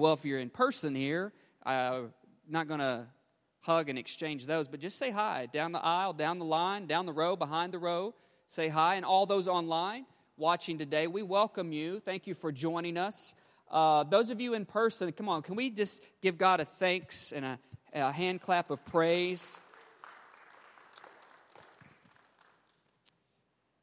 [0.00, 1.32] well, if you're in person here,
[1.66, 2.00] uh,
[2.48, 3.06] not going to
[3.60, 7.04] hug and exchange those, but just say hi down the aisle, down the line, down
[7.04, 8.14] the row, behind the row.
[8.48, 8.94] Say hi.
[8.94, 12.00] And all those online watching today, we welcome you.
[12.00, 13.34] Thank you for joining us.
[13.70, 17.30] Uh, those of you in person, come on, can we just give God a thanks
[17.30, 17.58] and a,
[17.92, 19.60] a hand clap of praise?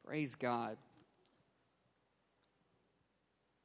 [0.04, 0.76] Praise God.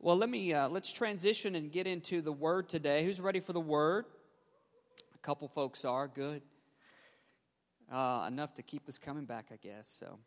[0.04, 3.06] Well, let me uh, let's transition and get into the word today.
[3.06, 4.04] Who's ready for the word?
[5.16, 6.42] A couple folks are good.
[7.90, 9.88] Uh, enough to keep us coming back, I guess.
[9.88, 10.20] So,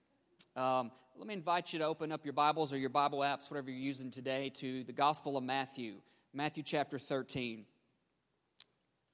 [0.59, 3.69] um, let me invite you to open up your Bibles or your Bible apps, whatever
[3.69, 5.97] you're using today, to the Gospel of Matthew,
[6.33, 7.67] Matthew chapter 13.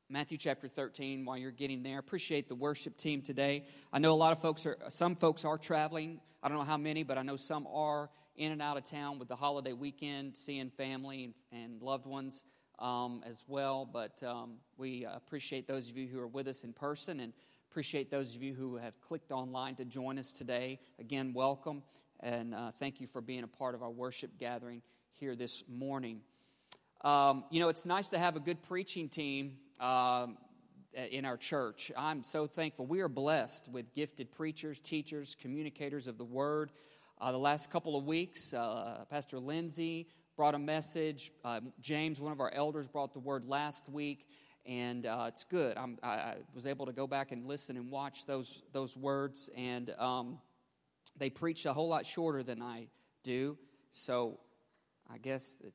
[0.09, 1.98] Matthew chapter 13, while you're getting there.
[1.98, 3.65] Appreciate the worship team today.
[3.92, 6.20] I know a lot of folks are, some folks are traveling.
[6.41, 9.18] I don't know how many, but I know some are in and out of town
[9.18, 12.42] with the holiday weekend, seeing family and, and loved ones
[12.78, 13.88] um, as well.
[13.91, 17.33] But um, we appreciate those of you who are with us in person and
[17.70, 20.78] appreciate those of you who have clicked online to join us today.
[20.98, 21.83] Again, welcome
[22.20, 26.20] and uh, thank you for being a part of our worship gathering here this morning.
[27.02, 30.39] Um, you know, it's nice to have a good preaching team um,
[30.94, 31.91] in our church.
[31.96, 32.86] I'm so thankful.
[32.86, 36.70] We are blessed with gifted preachers, teachers, communicators of the word.
[37.23, 41.31] Uh, the last couple of weeks, uh, Pastor Lindsay brought a message.
[41.45, 44.27] Uh, James, one of our elders, brought the word last week,
[44.67, 45.77] and uh, it's good.
[45.77, 49.91] I, I was able to go back and listen and watch those those words, and
[50.01, 50.41] um,
[51.17, 52.89] they preached a whole lot shorter than I
[53.23, 53.57] do.
[53.92, 54.41] So
[55.09, 55.70] I guess the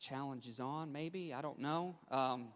[0.00, 0.90] challenge is on.
[0.90, 1.96] Maybe I don't know.
[2.10, 2.46] Um,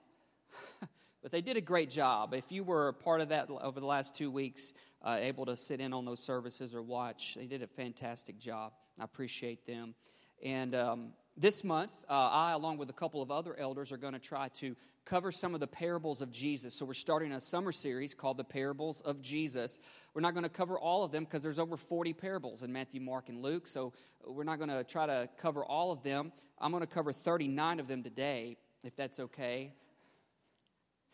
[1.23, 2.35] but they did a great job.
[2.35, 5.57] If you were a part of that over the last two weeks, uh, able to
[5.57, 7.35] sit in on those services or watch.
[7.37, 8.73] They did a fantastic job.
[8.99, 9.95] I appreciate them.
[10.43, 14.13] And um, this month, uh, I, along with a couple of other elders, are going
[14.13, 16.75] to try to cover some of the parables of Jesus.
[16.75, 19.79] So we're starting a summer series called The Parables of Jesus.
[20.15, 23.01] We're not going to cover all of them because there's over 40 parables in Matthew,
[23.01, 23.67] Mark, and Luke.
[23.67, 23.93] So
[24.25, 26.33] we're not going to try to cover all of them.
[26.61, 29.73] I'm going to cover 39 of them today, if that's okay.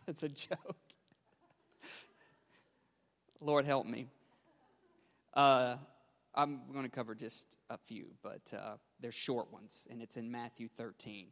[0.08, 0.76] That's a joke.
[3.42, 4.06] Lord help me.
[5.34, 5.76] Uh,
[6.34, 10.30] I'm going to cover just a few, but uh, they're short ones, and it's in
[10.30, 11.26] Matthew 13.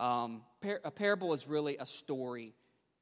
[0.00, 2.54] Um, par- a parable is really a story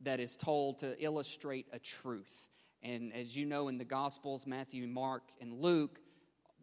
[0.02, 2.50] that is told to illustrate a truth.
[2.82, 5.98] And as you know in the Gospels, Matthew, Mark, and Luke,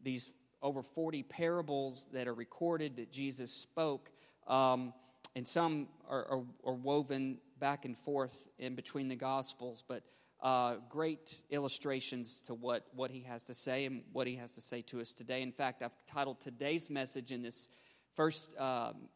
[0.04, 0.30] these
[0.62, 4.12] over 40 parables that are recorded that Jesus spoke,
[4.46, 4.94] um,
[5.36, 10.04] and some are, are, are woven back and forth in between the Gospels, but
[10.42, 14.62] uh, great illustrations to what, what he has to say and what he has to
[14.62, 15.42] say to us today.
[15.42, 17.70] In fact, I've titled today's message in this
[18.16, 19.08] first um,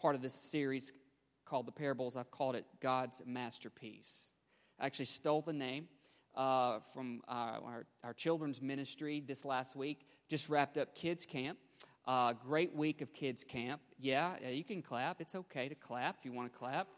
[0.00, 0.92] part of this series
[1.44, 4.30] called The Parables, I've called it God's Masterpiece.
[4.78, 5.88] I actually stole the name
[6.34, 11.58] uh, from uh, our, our children's ministry this last week, just wrapped up kids' camp.
[12.08, 13.82] Uh, great week of kids' camp.
[14.00, 15.20] Yeah, you can clap.
[15.20, 16.88] It's okay to clap if you want to clap.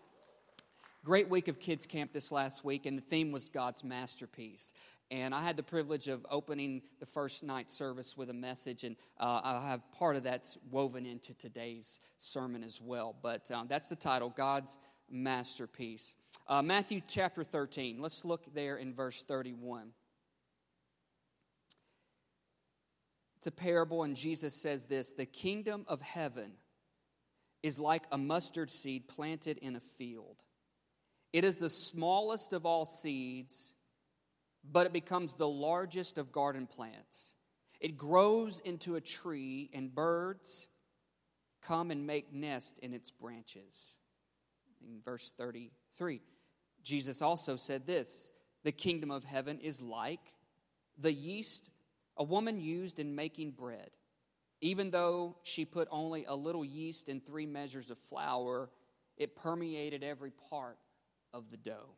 [1.04, 4.72] Great week of kids' camp this last week, and the theme was God's masterpiece.
[5.10, 8.94] And I had the privilege of opening the first night service with a message, and
[9.19, 13.16] uh, I have part of that's woven into today's sermon as well.
[13.21, 14.77] But um, that's the title God's
[15.10, 16.15] masterpiece.
[16.47, 18.00] Uh, Matthew chapter 13.
[18.00, 19.91] Let's look there in verse 31.
[23.40, 26.52] It's a parable, and Jesus says this The kingdom of heaven
[27.62, 30.36] is like a mustard seed planted in a field
[31.32, 33.72] it is the smallest of all seeds,
[34.64, 37.34] but it becomes the largest of garden plants.
[37.78, 40.66] It grows into a tree, and birds
[41.62, 43.96] come and make nest in its branches.
[44.82, 46.20] In verse 33,
[46.82, 48.30] Jesus also said this
[48.64, 50.34] The kingdom of heaven is like
[50.98, 51.70] the yeast
[52.20, 53.91] a woman used in making bread.
[54.60, 58.69] Even though she put only a little yeast in three measures of flour,
[59.16, 60.76] it permeated every part
[61.33, 61.97] of the dough.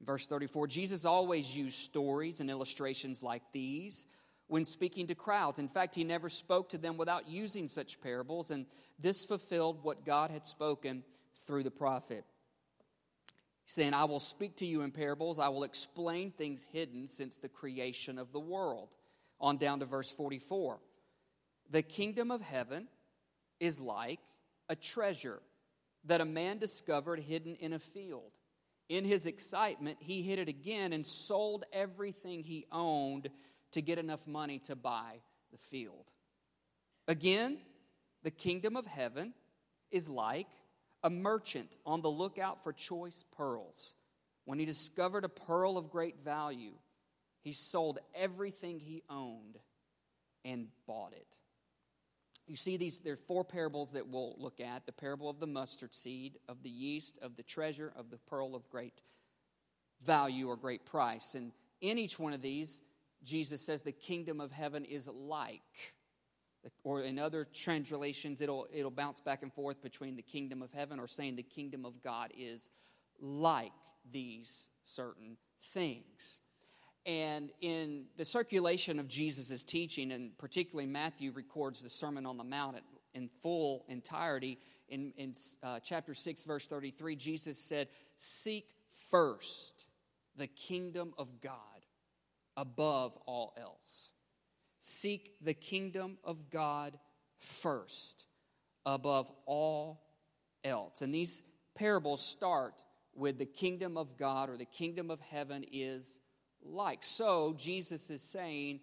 [0.00, 4.06] Verse 34 Jesus always used stories and illustrations like these
[4.46, 5.58] when speaking to crowds.
[5.58, 8.64] In fact, he never spoke to them without using such parables, and
[8.98, 11.04] this fulfilled what God had spoken
[11.46, 12.24] through the prophet.
[13.66, 17.50] Saying, I will speak to you in parables, I will explain things hidden since the
[17.50, 18.96] creation of the world.
[19.40, 20.78] On down to verse 44.
[21.70, 22.88] The kingdom of heaven
[23.58, 24.20] is like
[24.68, 25.40] a treasure
[26.04, 28.32] that a man discovered hidden in a field.
[28.88, 33.28] In his excitement, he hid it again and sold everything he owned
[33.72, 35.20] to get enough money to buy
[35.52, 36.06] the field.
[37.06, 37.58] Again,
[38.22, 39.32] the kingdom of heaven
[39.90, 40.48] is like
[41.02, 43.94] a merchant on the lookout for choice pearls.
[44.44, 46.72] When he discovered a pearl of great value,
[47.40, 49.58] he sold everything he owned
[50.44, 51.36] and bought it.
[52.46, 55.46] You see, these there are four parables that we'll look at the parable of the
[55.46, 59.00] mustard seed, of the yeast, of the treasure, of the pearl of great
[60.04, 61.34] value or great price.
[61.34, 62.80] And in each one of these,
[63.22, 65.60] Jesus says the kingdom of heaven is like.
[66.84, 71.00] Or in other translations, it'll, it'll bounce back and forth between the kingdom of heaven
[71.00, 72.68] or saying the kingdom of God is
[73.20, 73.72] like
[74.10, 75.36] these certain
[75.72, 76.40] things.
[77.06, 82.44] And in the circulation of Jesus' teaching, and particularly Matthew records the Sermon on the
[82.44, 82.76] Mount
[83.14, 84.58] in full entirety,
[84.88, 88.66] in, in uh, chapter 6, verse 33, Jesus said, Seek
[89.10, 89.86] first
[90.36, 91.52] the kingdom of God
[92.56, 94.12] above all else.
[94.80, 96.98] Seek the kingdom of God
[97.38, 98.26] first
[98.84, 100.02] above all
[100.64, 101.02] else.
[101.02, 101.42] And these
[101.74, 102.82] parables start
[103.14, 106.18] with the kingdom of God or the kingdom of heaven is
[106.64, 107.02] like.
[107.02, 108.80] So, Jesus is saying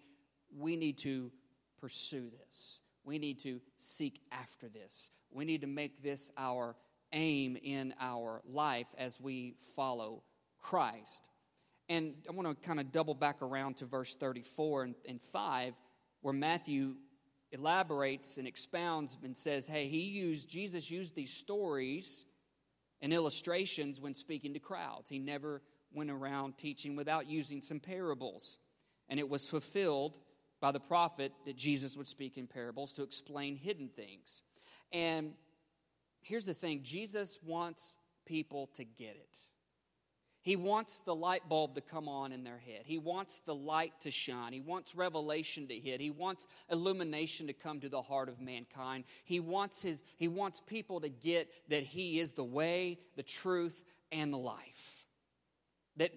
[0.56, 1.30] we need to
[1.80, 2.80] pursue this.
[3.04, 5.10] We need to seek after this.
[5.30, 6.76] We need to make this our
[7.12, 10.22] aim in our life as we follow
[10.60, 11.28] Christ.
[11.88, 15.74] And I want to kind of double back around to verse 34 and, and 5,
[16.20, 16.96] where Matthew
[17.50, 22.26] elaborates and expounds and says, hey, he used, Jesus used these stories
[23.00, 25.08] and illustrations when speaking to crowds.
[25.08, 28.58] He never went around teaching without using some parables.
[29.08, 30.18] And it was fulfilled
[30.60, 34.42] by the prophet that Jesus would speak in parables to explain hidden things.
[34.92, 35.32] And
[36.20, 37.96] here's the thing Jesus wants
[38.26, 39.36] people to get it.
[40.48, 42.82] He wants the light bulb to come on in their head.
[42.84, 44.52] He wants the light to shine.
[44.52, 46.00] He wants revelation to hit.
[46.00, 49.04] He wants illumination to come to the heart of mankind.
[49.24, 53.84] He wants, his, he wants people to get that He is the way, the truth,
[54.10, 54.97] and the life.
[55.98, 56.12] That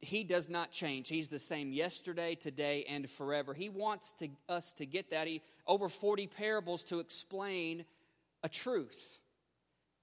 [0.00, 1.08] He does not change.
[1.08, 3.52] He's the same yesterday, today, and forever.
[3.52, 5.26] He wants to, us to get that.
[5.26, 7.84] He, over 40 parables to explain
[8.42, 9.20] a truth,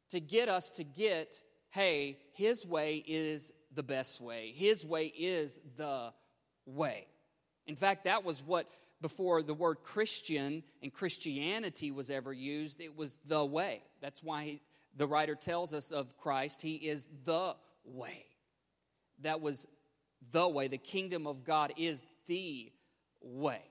[0.10, 1.40] to get us to get
[1.74, 4.54] hey, his way is the best way.
[4.56, 6.14] His way is the
[6.68, 7.08] way.
[7.66, 8.68] In fact, that was what,
[9.02, 13.82] before the word Christian and Christianity was ever used, it was the way.
[14.02, 14.60] That's why
[14.96, 18.26] the writer tells us of Christ, he is the way.
[19.24, 19.68] That was
[20.32, 20.68] the way.
[20.68, 22.72] The kingdom of God is the
[23.22, 23.62] way.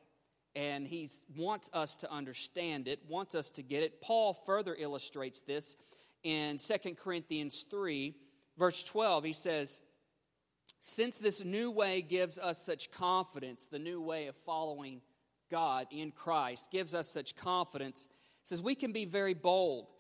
[0.55, 4.03] And he wants us to understand it, wants us to get it.
[4.03, 5.77] Paul further illustrates this
[6.23, 8.15] in 2 Corinthians 3,
[8.57, 9.81] verse 12, he says,
[10.81, 15.01] Since this new way gives us such confidence, the new way of following
[15.51, 18.09] God in Christ gives us such confidence,
[18.45, 19.91] says we can be very bold.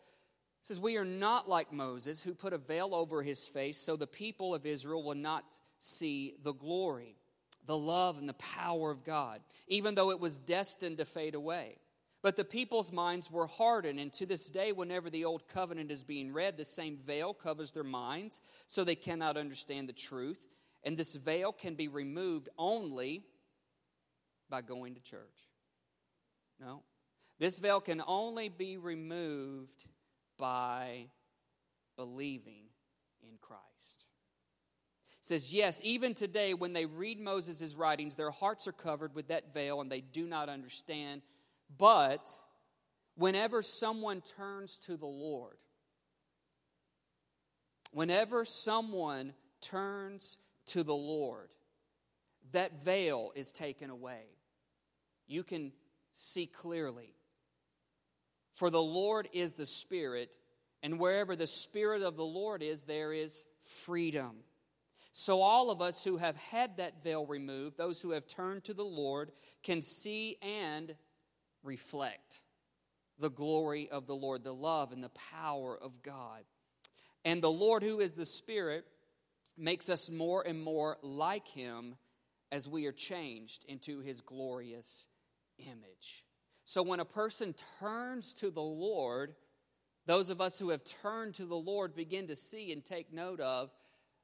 [0.62, 4.06] Says we are not like Moses, who put a veil over his face so the
[4.06, 5.44] people of Israel will not
[5.79, 7.17] see the glory,
[7.67, 11.76] the love, and the power of God, even though it was destined to fade away.
[12.23, 16.05] But the people's minds were hardened, and to this day, whenever the old covenant is
[16.05, 20.47] being read, the same veil covers their minds, so they cannot understand the truth.
[20.85, 23.25] And this veil can be removed only
[24.49, 25.50] by going to church.
[26.61, 26.82] No.
[27.41, 29.87] This veil can only be removed
[30.43, 31.06] by
[31.97, 32.65] believing
[33.23, 34.06] in Christ.
[35.20, 39.29] It says, yes, even today, when they read Moses' writings, their hearts are covered with
[39.29, 41.22] that veil and they do not understand
[41.79, 42.29] but
[43.15, 45.56] whenever someone turns to the Lord,
[47.93, 51.51] whenever someone turns to the Lord,
[52.51, 54.25] that veil is taken away.
[55.29, 55.72] You can
[56.15, 57.15] see clearly.
[58.55, 60.37] For the Lord is the Spirit,
[60.82, 64.39] and wherever the Spirit of the Lord is, there is freedom.
[65.13, 68.75] So, all of us who have had that veil removed, those who have turned to
[68.75, 69.31] the Lord,
[69.63, 70.94] can see and
[71.63, 72.41] reflect
[73.19, 76.44] the glory of the Lord, the love and the power of God.
[77.25, 78.87] And the Lord, who is the Spirit,
[79.56, 81.97] makes us more and more like Him
[82.51, 85.06] as we are changed into His glorious
[85.59, 86.25] image.
[86.72, 89.34] So when a person turns to the Lord,
[90.06, 93.41] those of us who have turned to the Lord begin to see and take note
[93.41, 93.69] of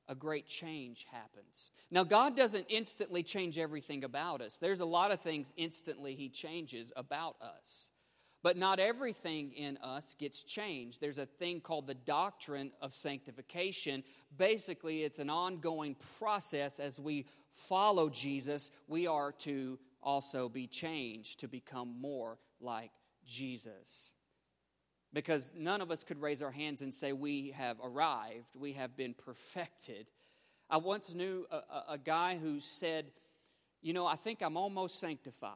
[0.09, 1.73] a great change happens.
[1.91, 4.57] Now, God doesn't instantly change everything about us.
[4.57, 7.91] There's a lot of things instantly He changes about us.
[8.43, 11.03] But not everything in us gets changed.
[11.03, 14.05] There's a thing called the doctrine of sanctification.
[14.35, 18.71] Basically, it's an ongoing process as we follow Jesus.
[18.87, 22.91] We are to also be changed to become more like
[23.27, 24.13] Jesus.
[25.13, 28.97] because none of us could raise our hands and say we have arrived, we have
[28.97, 30.07] been perfected.
[30.69, 33.11] I once knew a, a, a guy who said,
[33.81, 35.55] You know, I think I'm almost sanctified.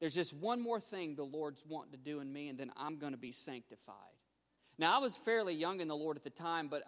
[0.00, 2.98] There's just one more thing the Lord's wanting to do in me, and then I'm
[2.98, 3.94] going to be sanctified.
[4.76, 6.82] Now, I was fairly young in the Lord at the time, but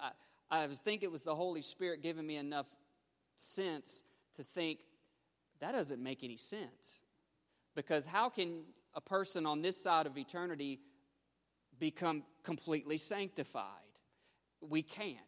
[0.51, 2.67] I, I was thinking it was the Holy Spirit giving me enough
[3.37, 4.03] sense
[4.37, 4.81] to think
[5.65, 7.03] that doesn't make any sense.
[7.75, 10.81] Because how can a person on this side of eternity
[11.79, 13.65] become completely sanctified.
[14.61, 15.19] We can't.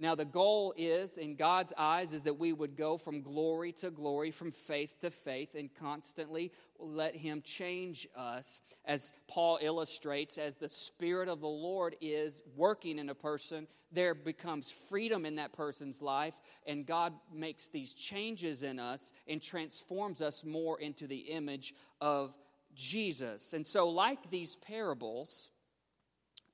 [0.00, 3.90] Now, the goal is, in God's eyes, is that we would go from glory to
[3.90, 8.60] glory, from faith to faith, and constantly let Him change us.
[8.84, 14.14] As Paul illustrates, as the Spirit of the Lord is working in a person, there
[14.14, 20.22] becomes freedom in that person's life, and God makes these changes in us and transforms
[20.22, 22.36] us more into the image of
[22.76, 23.52] Jesus.
[23.52, 25.48] And so, like these parables,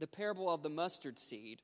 [0.00, 1.60] the parable of the mustard seed,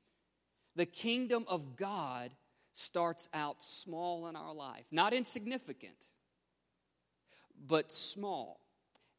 [0.75, 2.31] the kingdom of God
[2.73, 6.09] starts out small in our life, not insignificant,
[7.67, 8.59] but small.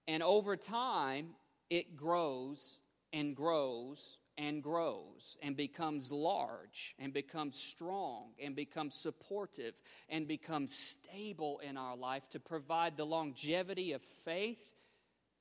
[0.09, 1.31] And over time,
[1.71, 2.81] it grows
[3.13, 9.75] and grows and grows and becomes large and becomes strong and becomes supportive
[10.09, 14.61] and becomes stable in our life to provide the longevity of faith,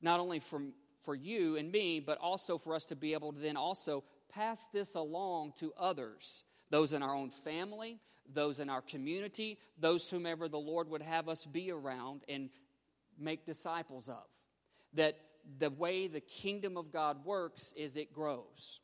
[0.01, 3.39] not only from for you and me, but also for us to be able to
[3.39, 4.03] then also
[4.33, 7.99] pass this along to others, those in our own family,
[8.31, 12.49] those in our community, those whomever the Lord would have us be around and
[13.19, 14.23] make disciples of.
[14.93, 15.17] That
[15.57, 18.79] the way the kingdom of God works is it grows.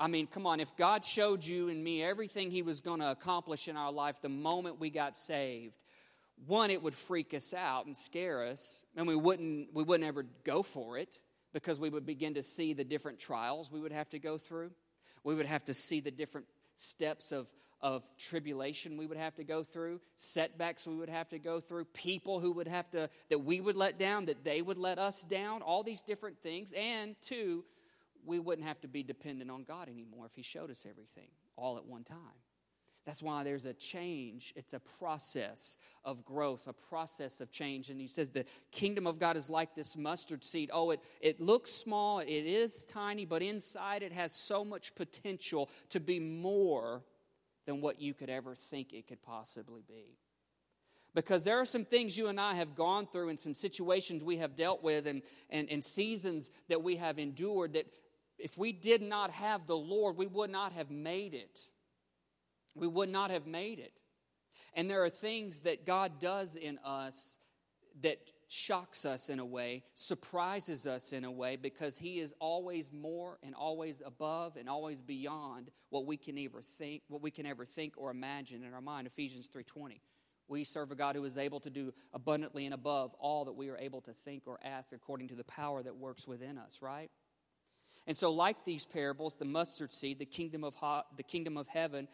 [0.00, 3.10] I mean, come on, if God showed you and me everything He was going to
[3.10, 5.74] accomplish in our life the moment we got saved,
[6.46, 10.24] one, it would freak us out and scare us, and we wouldn't, we wouldn't ever
[10.44, 11.18] go for it
[11.52, 14.70] because we would begin to see the different trials we would have to go through.
[15.24, 19.44] We would have to see the different steps of, of tribulation we would have to
[19.44, 23.40] go through, setbacks we would have to go through, people who would have to, that
[23.40, 26.72] we would let down, that they would let us down, all these different things.
[26.72, 27.64] And two,
[28.24, 31.76] we wouldn't have to be dependent on God anymore if He showed us everything all
[31.76, 32.16] at one time.
[33.08, 34.52] That's why there's a change.
[34.54, 37.88] It's a process of growth, a process of change.
[37.88, 40.68] And he says the kingdom of God is like this mustard seed.
[40.74, 45.70] Oh, it, it looks small, it is tiny, but inside it has so much potential
[45.88, 47.02] to be more
[47.64, 50.18] than what you could ever think it could possibly be.
[51.14, 54.36] Because there are some things you and I have gone through and some situations we
[54.36, 57.86] have dealt with and, and, and seasons that we have endured that
[58.38, 61.70] if we did not have the Lord, we would not have made it
[62.74, 63.92] we would not have made it.
[64.74, 67.38] And there are things that God does in us
[68.02, 72.92] that shocks us in a way, surprises us in a way, because He is always
[72.92, 77.46] more and always above and always beyond what we can ever think, what we can
[77.46, 79.06] ever think or imagine in our mind.
[79.06, 80.00] Ephesians 3:20.
[80.48, 83.68] We serve a God who is able to do abundantly and above all that we
[83.68, 87.10] are able to think or ask according to the power that works within us, right?
[88.06, 90.74] And so, like these parables, the mustard seed, the kingdom of,
[91.18, 92.08] the kingdom of heaven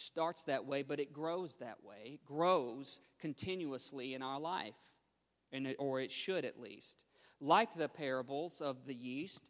[0.00, 2.12] starts that way, but it grows that way.
[2.14, 4.74] It grows continuously in our life,
[5.52, 6.96] and or it should at least.
[7.40, 9.48] Like the parables of the yeast,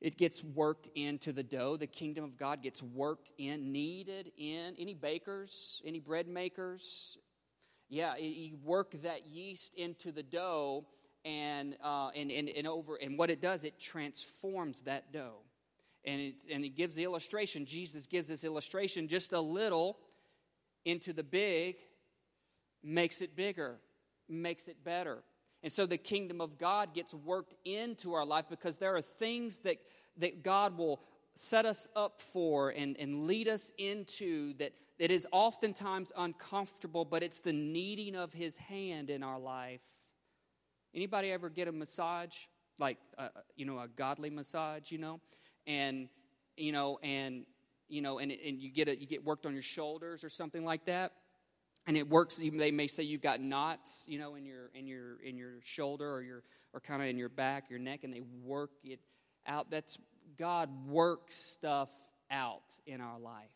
[0.00, 1.76] it gets worked into the dough.
[1.76, 4.74] The kingdom of God gets worked in, kneaded in.
[4.78, 7.18] Any bakers, any bread makers,
[7.88, 10.86] yeah, you work that yeast into the dough,
[11.24, 15.42] and, uh, and, and, and over, and what it does, it transforms that dough
[16.04, 17.64] and it, and it gives the illustration.
[17.64, 19.98] Jesus gives this illustration just a little
[20.84, 21.76] into the big,
[22.82, 23.76] makes it bigger,
[24.28, 25.22] makes it better.
[25.62, 29.60] And so the kingdom of God gets worked into our life because there are things
[29.60, 29.76] that,
[30.16, 31.00] that God will
[31.34, 37.22] set us up for and, and lead us into that, that is oftentimes uncomfortable, but
[37.22, 39.80] it's the kneading of his hand in our life.
[40.94, 42.34] Anybody ever get a massage?
[42.78, 45.20] Like, uh, you know, a godly massage, you know?
[45.66, 46.08] And
[46.56, 47.44] you know, and
[47.88, 50.64] you know, and, and you get it, you get worked on your shoulders or something
[50.64, 51.12] like that,
[51.86, 52.40] and it works.
[52.40, 55.60] even They may say you've got knots, you know, in your in your in your
[55.62, 56.42] shoulder or your
[56.72, 59.00] or kind of in your back, your neck, and they work it
[59.46, 59.70] out.
[59.70, 59.98] That's
[60.38, 61.90] God works stuff
[62.30, 63.52] out in our life,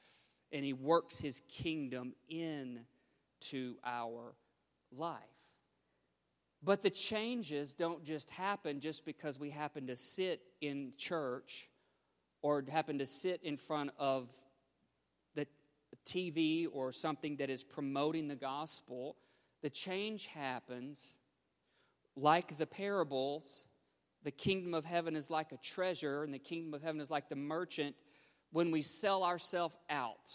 [0.53, 4.35] and He works His kingdom into our
[4.95, 5.21] life.
[6.63, 11.69] But the changes don't just happen just because we happen to sit in church
[12.47, 14.31] or happen to sit in front of
[15.35, 15.49] the
[16.07, 19.17] TV or something that is promoting the gospel,
[19.63, 21.17] the change happens
[22.15, 23.65] like the parables.
[24.23, 27.29] the kingdom of heaven is like a treasure, and the kingdom of heaven is like
[27.29, 27.97] the merchant
[28.53, 30.33] when we sell ourselves out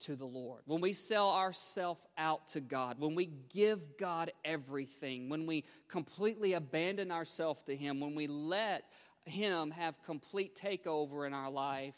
[0.00, 5.28] to the Lord, when we sell ourselves out to God, when we give God everything,
[5.28, 8.84] when we completely abandon ourselves to Him, when we let
[9.26, 11.94] Him have complete takeover in our life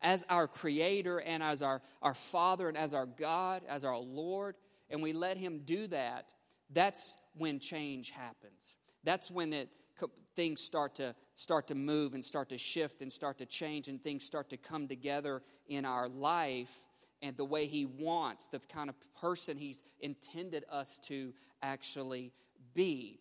[0.00, 4.54] as our Creator and as our, our Father and as our God, as our Lord,
[4.90, 6.32] and we let Him do that,
[6.70, 8.76] that's when change happens.
[9.04, 9.68] That's when it,
[10.38, 14.02] things start to start to move and start to shift and start to change and
[14.02, 16.86] things start to come together in our life
[17.22, 22.32] and the way He wants, the kind of person He's intended us to actually
[22.72, 23.18] be.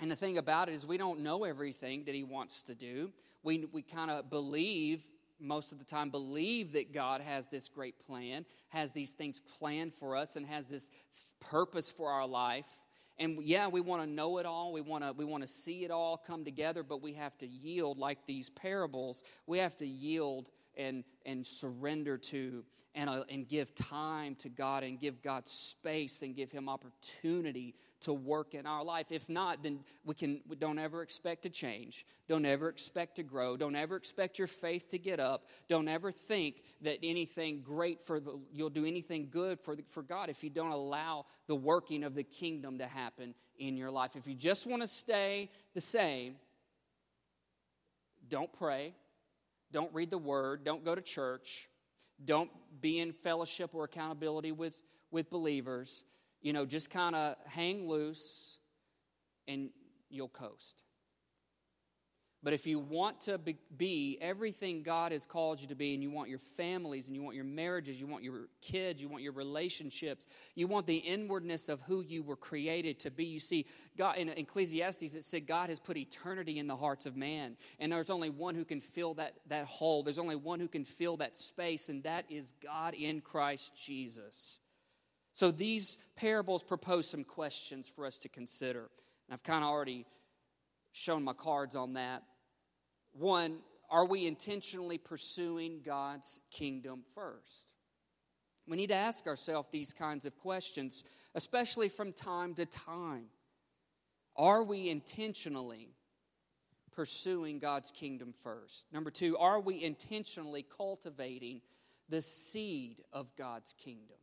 [0.00, 3.12] And the thing about it is, we don't know everything that He wants to do.
[3.42, 5.02] We, we kind of believe,
[5.38, 9.92] most of the time, believe that God has this great plan, has these things planned
[9.92, 10.90] for us, and has this
[11.38, 12.80] purpose for our life.
[13.18, 14.72] And yeah, we want to know it all.
[14.72, 17.46] We want to we want to see it all come together, but we have to
[17.46, 19.22] yield like these parables.
[19.46, 20.48] We have to yield
[20.80, 26.22] and and surrender to and, uh, and give time to God and give God space
[26.22, 29.06] and give Him opportunity to work in our life.
[29.10, 32.06] If not, then we can we don't ever expect to change.
[32.28, 33.56] Don't ever expect to grow.
[33.56, 35.46] Don't ever expect your faith to get up.
[35.68, 40.02] Don't ever think that anything great for the you'll do anything good for the, for
[40.02, 44.16] God if you don't allow the working of the kingdom to happen in your life.
[44.16, 46.36] If you just want to stay the same,
[48.28, 48.94] don't pray.
[49.72, 50.64] Don't read the word.
[50.64, 51.68] Don't go to church
[52.24, 52.50] don't
[52.80, 54.74] be in fellowship or accountability with,
[55.10, 56.04] with believers.
[56.42, 58.58] You know, just kind of hang loose
[59.48, 59.70] and
[60.08, 60.82] you'll coast.
[62.42, 63.38] But if you want to
[63.76, 67.22] be everything God has called you to be, and you want your families, and you
[67.22, 71.68] want your marriages, you want your kids, you want your relationships, you want the inwardness
[71.68, 73.26] of who you were created to be.
[73.26, 73.66] You see,
[73.98, 77.92] God in Ecclesiastes it said God has put eternity in the hearts of man, and
[77.92, 80.02] there's only one who can fill that, that hole.
[80.02, 84.60] There's only one who can fill that space, and that is God in Christ Jesus.
[85.34, 88.88] So these parables propose some questions for us to consider.
[89.28, 90.06] And I've kind of already
[90.92, 92.22] shown my cards on that.
[93.12, 93.58] One,
[93.90, 97.66] are we intentionally pursuing God's kingdom first?
[98.66, 101.02] We need to ask ourselves these kinds of questions,
[101.34, 103.26] especially from time to time.
[104.36, 105.90] Are we intentionally
[106.92, 108.86] pursuing God's kingdom first?
[108.92, 111.62] Number two, are we intentionally cultivating
[112.08, 114.16] the seed of God's kingdom?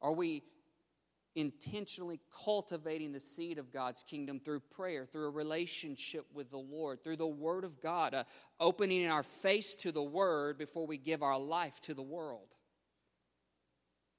[0.00, 0.42] Are we
[1.34, 7.02] intentionally cultivating the seed of God's kingdom through prayer, through a relationship with the Lord,
[7.02, 8.24] through the Word of God, uh,
[8.60, 12.48] opening our face to the Word before we give our life to the world.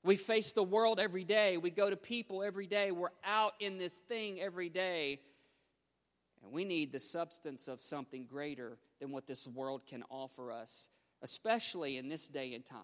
[0.04, 1.58] We face the world every day.
[1.58, 2.91] We go to people every day.
[2.91, 5.19] We're out in this thing every day.
[6.43, 10.89] And we need the substance of something greater than what this world can offer us,
[11.23, 12.82] especially in this day and time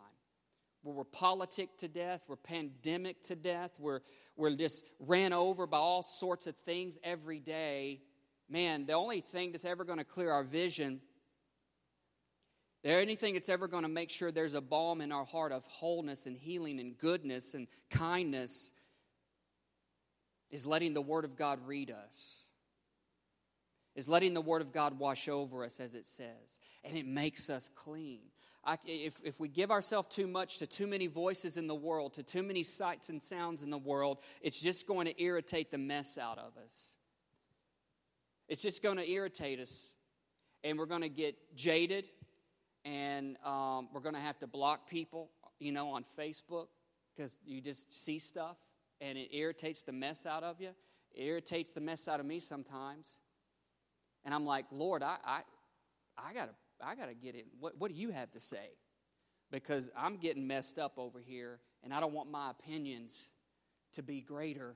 [0.83, 4.01] where we're politic to death, we're pandemic to death, we're,
[4.35, 8.01] we're just ran over by all sorts of things every day.
[8.49, 11.01] Man, the only thing that's ever going to clear our vision,
[12.83, 15.63] there anything that's ever going to make sure there's a balm in our heart of
[15.65, 18.71] wholeness and healing and goodness and kindness
[20.49, 22.43] is letting the Word of God read us.
[23.93, 26.59] Is letting the Word of God wash over us, as it says.
[26.83, 28.21] And it makes us clean.
[28.63, 32.13] I, if, if we give ourselves too much to too many voices in the world,
[32.13, 35.79] to too many sights and sounds in the world, it's just going to irritate the
[35.79, 36.95] mess out of us.
[38.47, 39.93] It's just going to irritate us.
[40.63, 42.05] And we're going to get jaded,
[42.85, 46.67] and um, we're going to have to block people, you know, on Facebook
[47.15, 48.57] because you just see stuff
[48.99, 50.69] and it irritates the mess out of you.
[51.13, 53.19] It irritates the mess out of me sometimes.
[54.23, 55.41] And I'm like, Lord, I, I,
[56.17, 57.45] I got to I got to get it.
[57.59, 58.77] What, what do you have to say?
[59.51, 63.29] Because I'm getting messed up over here, and I don't want my opinions
[63.93, 64.75] to be greater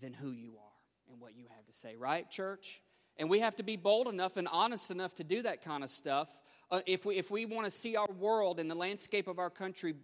[0.00, 2.80] than who you are and what you have to say, right, church?
[3.16, 5.90] And we have to be bold enough and honest enough to do that kind of
[5.90, 6.28] stuff.
[6.70, 9.50] Uh, if we, if we want to see our world and the landscape of our
[9.50, 9.94] country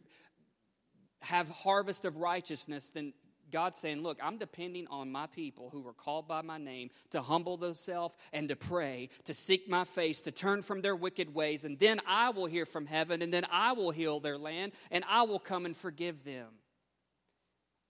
[1.23, 3.13] have harvest of righteousness, then
[3.51, 7.23] God's saying, Look, I'm depending on my people who were called by my name to
[7.23, 11.65] humble themselves and to pray, to seek my face, to turn from their wicked ways,
[11.65, 15.05] and then I will hear from heaven, and then I will heal their land, and
[15.09, 16.49] I will come and forgive them.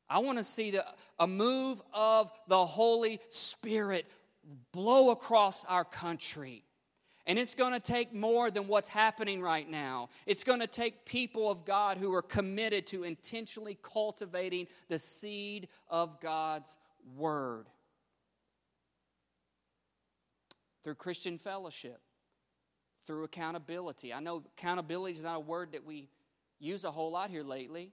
[0.09, 0.85] I want to see the,
[1.19, 4.07] a move of the Holy Spirit
[4.73, 6.65] blow across our country.
[7.27, 10.09] And it's going to take more than what's happening right now.
[10.27, 15.69] It's going to take people of God who are committed to intentionally cultivating the seed
[15.89, 16.77] of God's
[17.17, 17.67] Word.
[20.83, 22.01] through Christian fellowship,
[23.07, 24.13] through accountability.
[24.13, 26.09] I know accountability is not a word that we
[26.59, 27.93] use a whole lot here lately.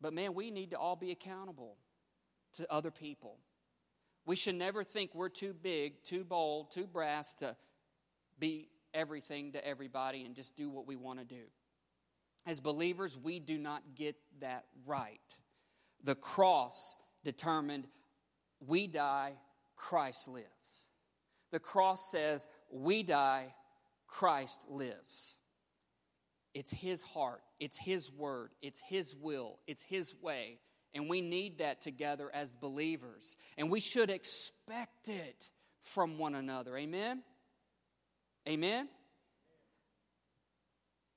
[0.00, 1.76] But man, we need to all be accountable
[2.54, 3.38] to other people.
[4.26, 7.56] We should never think we're too big, too bold, too brass to
[8.38, 11.42] be everything to everybody and just do what we want to do.
[12.46, 15.20] As believers, we do not get that right.
[16.02, 17.86] The cross determined
[18.60, 19.34] we die,
[19.76, 20.86] Christ lives.
[21.50, 23.54] The cross says we die,
[24.06, 25.38] Christ lives.
[26.54, 30.58] It's His heart, it's His word, it's His will, it's His way.
[30.94, 33.36] And we need that together as believers.
[33.58, 36.76] And we should expect it from one another.
[36.76, 37.22] Amen?
[38.48, 38.88] Amen?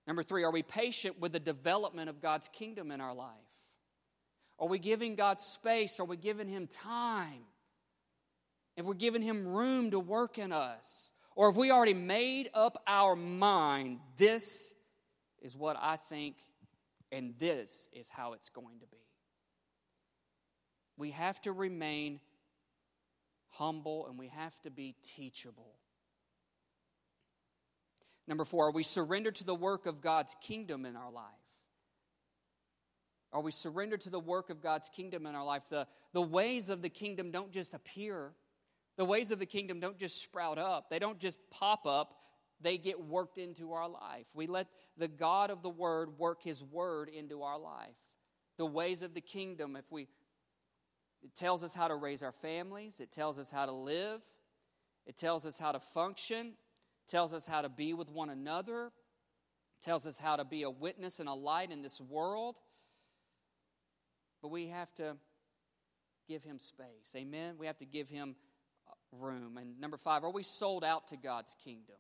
[0.08, 3.30] Number three, are we patient with the development of God's kingdom in our life?
[4.58, 6.00] Are we giving God space?
[6.00, 7.44] Are we giving Him time?
[8.76, 11.12] If we're giving Him room to work in us?
[11.36, 14.74] Or have we already made up our mind, this
[15.42, 16.38] is what I think,
[17.12, 19.07] and this is how it's going to be?
[20.98, 22.20] We have to remain
[23.52, 25.76] humble and we have to be teachable.
[28.28, 31.26] Number four, are we surrendered to the work of God's kingdom in our life?
[33.32, 35.64] Are we surrendered to the work of God's kingdom in our life?
[35.70, 38.32] The, the ways of the kingdom don't just appear,
[38.98, 42.16] the ways of the kingdom don't just sprout up, they don't just pop up,
[42.62, 44.26] they get worked into our life.
[44.34, 47.96] We let the God of the Word work His Word into our life.
[48.58, 50.08] The ways of the kingdom, if we,
[51.28, 54.22] it tells us how to raise our families, it tells us how to live,
[55.06, 56.54] it tells us how to function,
[57.06, 58.94] tells us how to be with one another,
[59.84, 62.60] tells us how to be a witness and a light in this world.
[64.42, 65.18] But we have to
[66.30, 67.14] give him space.
[67.14, 67.56] Amen?
[67.58, 68.38] We have to give him
[68.88, 69.58] uh, room.
[69.58, 71.98] And number five, are we sold out to God's kingdom?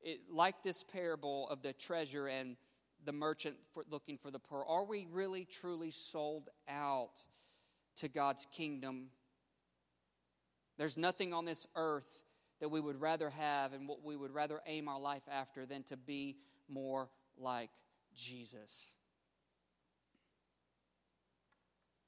[0.00, 2.56] It, like this parable of the treasure and
[3.04, 7.24] the merchant for looking for the pearl, are we really truly sold out
[8.00, 9.06] to God's kingdom?
[10.76, 12.20] There's nothing on this earth
[12.60, 15.82] that we would rather have and what we would rather aim our life after than
[15.84, 16.36] to be
[16.68, 17.08] more
[17.38, 17.70] like
[18.14, 18.94] Jesus.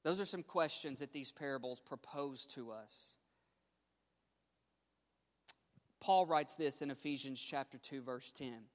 [0.03, 3.17] Those are some questions that these parables propose to us.
[6.01, 8.65] Paul writes this in Ephesians chapter 2 verse 10.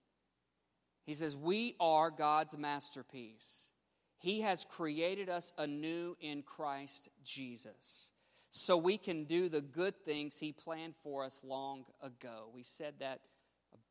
[1.04, 3.70] He says, "We are God's masterpiece.
[4.18, 8.10] He has created us anew in Christ Jesus."
[8.50, 12.48] so we can do the good things He planned for us long ago.
[12.54, 13.20] We said that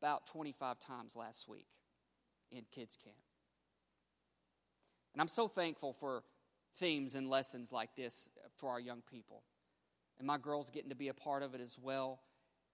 [0.00, 1.66] about 25 times last week
[2.50, 3.16] in kids' camp.
[5.14, 6.22] And I'm so thankful for
[6.76, 9.42] themes and lessons like this for our young people.
[10.18, 12.20] And my girls getting to be a part of it as well.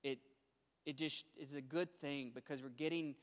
[0.02, 0.18] It,
[0.86, 3.14] it just is a good thing because we're getting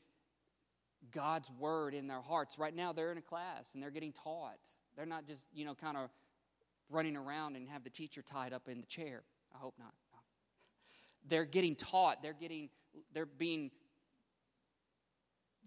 [1.10, 2.58] God's word in their hearts.
[2.58, 4.58] Right now, they're in a class and they're getting taught.
[4.96, 6.10] They're not just, you know, kind of
[6.90, 9.22] running around and have the teacher tied up in the chair.
[9.54, 9.92] I hope not.
[10.12, 10.18] No.
[11.28, 12.68] They're getting taught, they're getting
[13.14, 13.70] they're being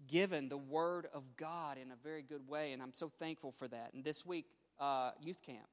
[0.06, 3.66] given the word of God in a very good way, and I'm so thankful for
[3.68, 3.92] that.
[3.94, 4.46] And this week,
[4.78, 5.66] uh, youth camp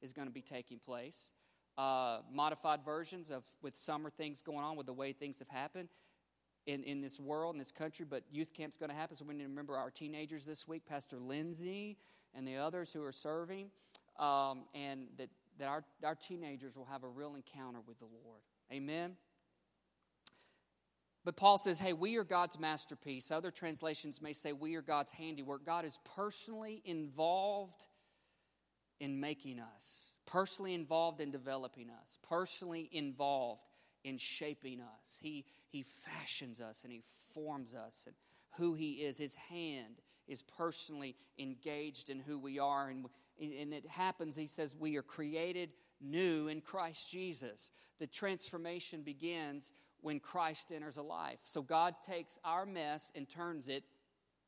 [0.00, 1.30] is going to be taking place.
[1.76, 5.90] Uh, modified versions of with summer things going on with the way things have happened
[6.66, 9.16] in, in this world, in this country, but youth camp's going to happen.
[9.16, 11.96] So we need to remember our teenagers this week, Pastor Lindsay
[12.34, 13.70] and the others who are serving
[14.18, 18.40] um, and that, that our, our teenagers will have a real encounter with the Lord.
[18.72, 19.16] Amen?
[21.24, 23.30] But Paul says, hey, we are God's masterpiece.
[23.30, 25.64] Other translations may say we are God's handiwork.
[25.64, 27.86] God is personally involved
[29.00, 33.62] in making us, personally involved in developing us, personally involved
[34.06, 35.18] in shaping us.
[35.20, 37.02] He, he fashions us and He
[37.34, 38.14] forms us and
[38.56, 39.18] who He is.
[39.18, 42.88] His hand is personally engaged in who we are.
[42.88, 43.06] And
[43.38, 47.70] and it happens, he says, we are created new in Christ Jesus.
[47.98, 51.40] The transformation begins when Christ enters a life.
[51.44, 53.84] So God takes our mess and turns it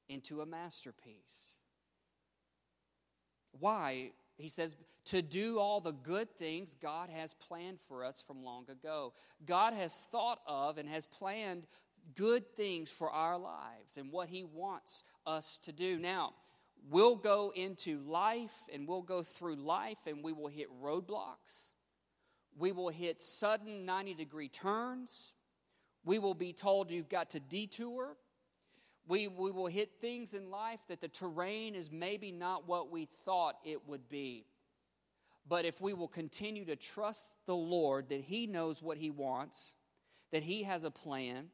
[0.08, 1.58] into a masterpiece.
[3.58, 4.12] Why?
[4.36, 4.76] He says,
[5.08, 9.14] to do all the good things God has planned for us from long ago.
[9.46, 11.66] God has thought of and has planned
[12.14, 15.98] good things for our lives and what He wants us to do.
[15.98, 16.34] Now,
[16.90, 21.70] we'll go into life and we'll go through life and we will hit roadblocks.
[22.58, 25.32] We will hit sudden 90 degree turns.
[26.04, 28.16] We will be told you've got to detour.
[29.06, 33.06] We, we will hit things in life that the terrain is maybe not what we
[33.06, 34.44] thought it would be.
[35.48, 39.74] But if we will continue to trust the Lord that He knows what He wants,
[40.30, 41.46] that He has a plan,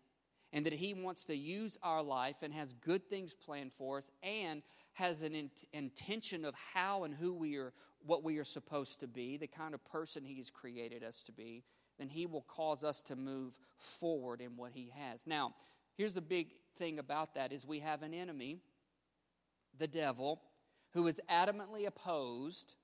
[0.52, 4.10] and that He wants to use our life and has good things planned for us
[4.22, 4.62] and
[4.94, 7.72] has an in- intention of how and who we are,
[8.04, 11.32] what we are supposed to be, the kind of person He has created us to
[11.32, 11.62] be,
[11.98, 15.26] then He will cause us to move forward in what He has.
[15.26, 15.54] Now,
[15.96, 18.58] here's the big thing about that is we have an enemy,
[19.78, 20.42] the devil,
[20.94, 22.74] who is adamantly opposed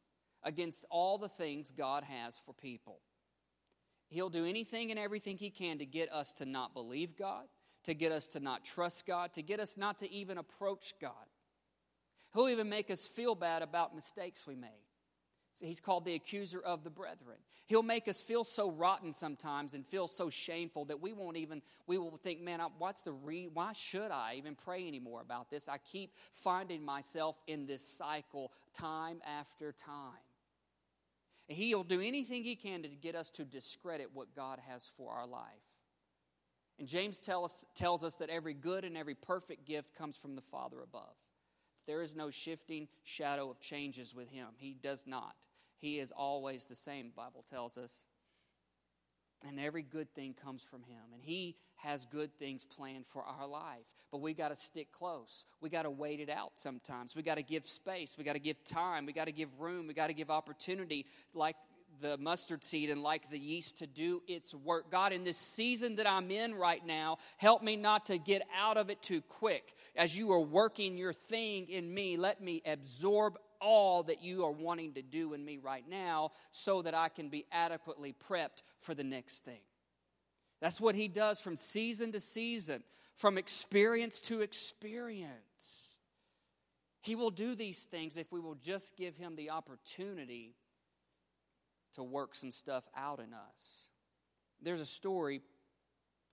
[0.43, 3.01] against all the things God has for people.
[4.09, 7.45] He'll do anything and everything he can to get us to not believe God,
[7.85, 11.13] to get us to not trust God, to get us not to even approach God.
[12.35, 14.71] He'll even make us feel bad about mistakes we made.
[15.55, 17.37] So he's called the accuser of the brethren.
[17.67, 21.63] He'll make us feel so rotten sometimes and feel so shameful that we won't even,
[21.87, 25.69] we will think, man, what's the re, why should I even pray anymore about this?
[25.69, 30.30] I keep finding myself in this cycle time after time.
[31.51, 35.27] He'll do anything he can to get us to discredit what God has for our
[35.27, 35.43] life.
[36.79, 40.37] And James tell us, tells us that every good and every perfect gift comes from
[40.37, 41.17] the Father above.
[41.89, 44.47] There is no shifting shadow of changes with him.
[44.57, 45.35] He does not.
[45.79, 48.07] He is always the same, Bible tells us.
[49.49, 51.03] And every good thing comes from him.
[51.15, 53.87] And he has good things planned for our life.
[54.13, 55.47] But we got to stick close.
[55.61, 57.17] We got to wait it out sometimes.
[57.17, 58.17] We got to give space.
[58.19, 59.07] We got to give time.
[59.07, 59.87] We got to give room.
[59.87, 61.57] We got to give opportunity, like
[62.01, 64.91] the mustard seed and like the yeast to do its work.
[64.91, 68.77] God, in this season that I'm in right now, help me not to get out
[68.77, 69.75] of it too quick.
[69.97, 74.51] As you are working your thing in me, let me absorb all that you are
[74.51, 78.95] wanting to do in me right now so that I can be adequately prepped for
[78.95, 79.61] the next thing.
[80.61, 82.83] That's what he does from season to season,
[83.17, 85.97] from experience to experience.
[87.03, 90.55] He will do these things if we will just give him the opportunity
[91.95, 93.89] to work some stuff out in us.
[94.63, 95.41] There's a story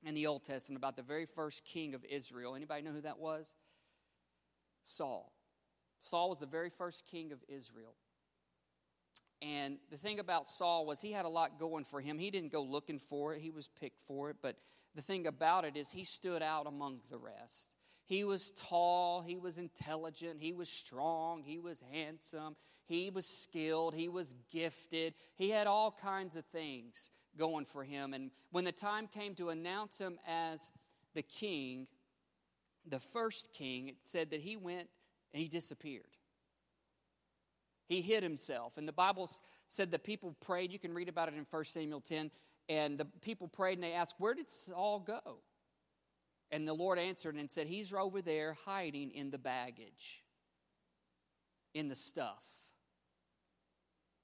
[0.03, 2.55] in the Old Testament about the very first king of Israel.
[2.55, 3.53] Anybody know who that was?
[4.83, 5.31] Saul.
[5.99, 7.95] Saul was the very first king of Israel.
[9.41, 12.17] And the thing about Saul was he had a lot going for him.
[12.17, 14.37] He didn't go looking for it, he was picked for it.
[14.41, 14.55] But
[14.95, 17.71] the thing about it is he stood out among the rest.
[18.05, 22.55] He was tall, he was intelligent, he was strong, he was handsome,
[22.85, 25.13] he was skilled, he was gifted.
[25.35, 28.13] He had all kinds of things going for him.
[28.13, 30.71] And when the time came to announce him as
[31.13, 31.87] the king,
[32.87, 34.87] the first king, it said that he went
[35.37, 36.17] and he disappeared.
[37.87, 38.75] He hid himself.
[38.75, 39.29] And the Bible
[39.67, 40.71] said the people prayed.
[40.71, 42.31] You can read about it in 1 Samuel 10.
[42.67, 45.37] And the people prayed and they asked, Where did Saul go?
[46.49, 50.23] And the Lord answered and said, He's over there hiding in the baggage,
[51.75, 52.43] in the stuff.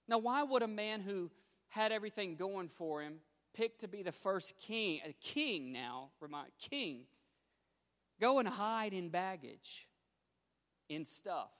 [0.08, 1.30] Now, why would a man who
[1.70, 3.18] had everything going for him
[3.54, 7.02] pick to be the first king, a king now, remind, king,
[8.20, 9.88] go and hide in baggage,
[10.90, 11.52] in stuff?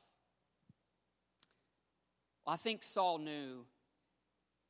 [2.46, 3.66] I think Saul knew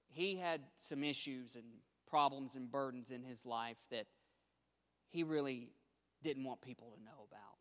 [0.09, 1.65] he had some issues and
[2.07, 4.05] problems and burdens in his life that
[5.09, 5.69] he really
[6.21, 7.57] didn't want people to know about.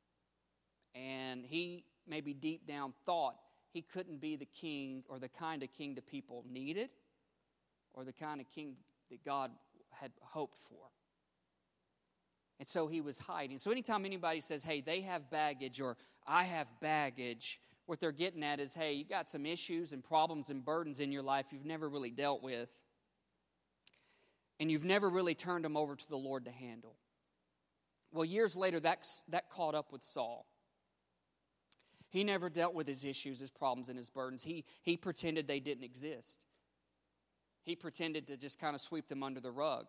[0.95, 3.37] And he maybe deep down thought
[3.73, 6.91] he couldn't be the king or the kind of king the people needed
[7.95, 8.77] or the kind of king
[9.11, 9.51] that God
[9.91, 10.89] had hoped for.
[12.59, 13.59] And so he was hiding.
[13.59, 15.97] So anytime anybody says, hey, they have baggage or
[16.27, 20.51] I have baggage, what they're getting at is, hey, you got some issues and problems
[20.51, 22.71] and burdens in your life you've never really dealt with.
[24.61, 26.95] And you've never really turned them over to the Lord to handle.
[28.13, 30.47] Well, years later, that, that caught up with Saul.
[32.11, 34.43] He never dealt with his issues, his problems, and his burdens.
[34.43, 36.45] He, he pretended they didn't exist.
[37.65, 39.87] He pretended to just kind of sweep them under the rug.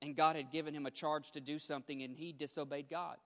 [0.00, 3.18] And God had given him a charge to do something, and he disobeyed God.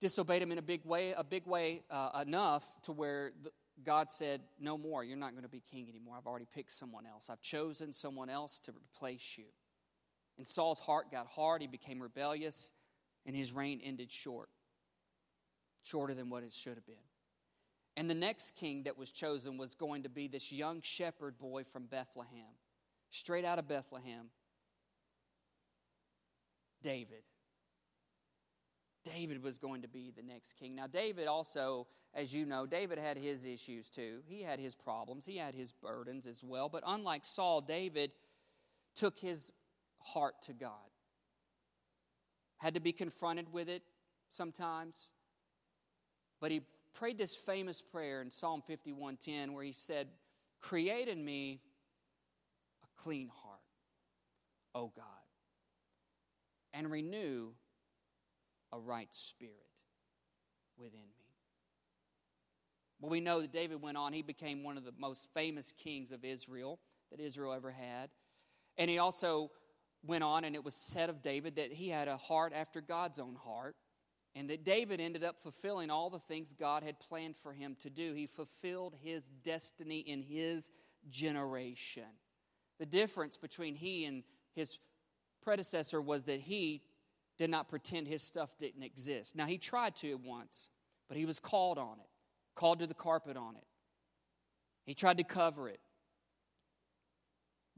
[0.00, 3.50] Disobeyed him in a big way, a big way uh, enough to where the,
[3.84, 6.16] God said, No more, you're not going to be king anymore.
[6.16, 7.28] I've already picked someone else.
[7.30, 9.46] I've chosen someone else to replace you.
[10.36, 11.62] And Saul's heart got hard.
[11.62, 12.70] He became rebellious,
[13.26, 14.48] and his reign ended short,
[15.82, 16.94] shorter than what it should have been.
[17.96, 21.64] And the next king that was chosen was going to be this young shepherd boy
[21.64, 22.54] from Bethlehem,
[23.10, 24.30] straight out of Bethlehem
[26.82, 27.24] David.
[29.14, 30.74] David was going to be the next king.
[30.74, 34.20] Now, David also, as you know, David had his issues too.
[34.26, 36.68] He had his problems, he had his burdens as well.
[36.68, 38.12] But unlike Saul, David
[38.94, 39.52] took his
[40.00, 40.70] heart to God.
[42.58, 43.82] Had to be confronted with it
[44.28, 45.12] sometimes,
[46.40, 50.12] but he prayed this famous prayer in Psalm 51:10 where he said,
[50.58, 51.62] "Create in me
[52.82, 53.62] a clean heart,
[54.74, 55.04] O God,
[56.72, 57.54] and renew
[58.72, 59.70] a right spirit
[60.76, 61.36] within me."
[63.00, 66.10] Well, we know that David went on, he became one of the most famous kings
[66.10, 68.10] of Israel that Israel ever had.
[68.76, 69.52] And he also
[70.02, 73.18] went on, and it was said of David that he had a heart after God's
[73.18, 73.76] own heart,
[74.34, 77.90] and that David ended up fulfilling all the things God had planned for him to
[77.90, 78.14] do.
[78.14, 80.70] He fulfilled his destiny in his
[81.08, 82.18] generation.
[82.78, 84.22] The difference between he and
[84.54, 84.78] his
[85.42, 86.84] predecessor was that he
[87.38, 89.36] did not pretend his stuff didn't exist.
[89.36, 90.70] Now, he tried to at once,
[91.08, 92.08] but he was called on it,
[92.54, 93.64] called to the carpet on it.
[94.84, 95.80] He tried to cover it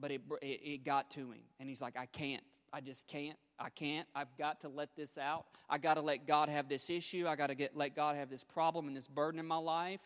[0.01, 1.40] but it, it, it got to him.
[1.59, 2.42] And he's like, I can't.
[2.73, 3.37] I just can't.
[3.59, 4.07] I can't.
[4.14, 5.44] I've got to let this out.
[5.68, 7.27] I got to let God have this issue.
[7.29, 10.01] I got to get let God have this problem and this burden in my life.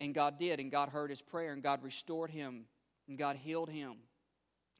[0.00, 2.64] And God did, and God heard his prayer, and God restored him,
[3.08, 3.94] and God healed him.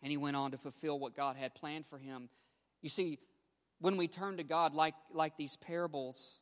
[0.02, 2.28] And he went on to fulfill what God had planned for him.
[2.82, 3.18] You see,
[3.80, 6.40] when we turn to God, like, like these parables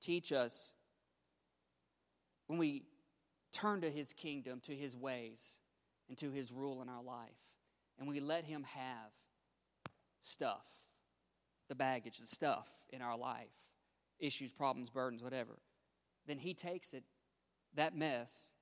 [0.00, 0.72] teach us,
[2.46, 2.84] when we
[3.52, 5.58] turn to his kingdom, to his ways,
[6.08, 7.28] and to his rule in our life.
[7.98, 9.10] And we let him have
[10.20, 10.66] stuff,
[11.68, 13.52] the baggage, the stuff in our life,
[14.18, 15.58] issues, problems, burdens, whatever.
[16.26, 17.04] Then he takes it,
[17.74, 18.52] that mess,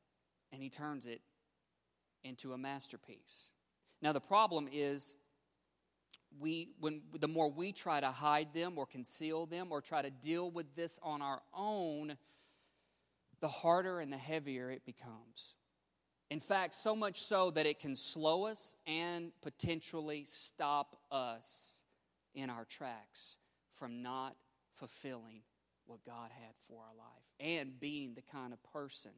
[0.52, 1.20] and he turns it
[2.22, 3.50] into a masterpiece.
[4.00, 5.14] Now the problem is
[6.40, 10.10] we when the more we try to hide them or conceal them or try to
[10.10, 12.16] deal with this on our own,
[13.40, 15.54] the harder and the heavier it becomes.
[16.30, 21.82] In fact, so much so that it can slow us and potentially stop us
[22.34, 23.36] in our tracks
[23.78, 24.34] from not
[24.74, 25.42] fulfilling
[25.86, 29.12] what God had for our life and being the kind of person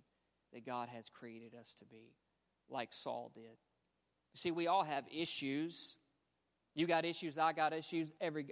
[0.53, 2.15] that God has created us to be,
[2.69, 3.57] like Saul did.
[4.35, 5.97] See, we all have issues.
[6.77, 8.13] You got issues, I got issues.
[8.21, 8.49] Every